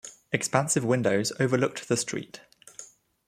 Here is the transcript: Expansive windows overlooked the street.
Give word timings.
Expansive 0.31 0.83
windows 0.83 1.31
overlooked 1.39 1.87
the 1.87 1.95
street. 1.95 2.41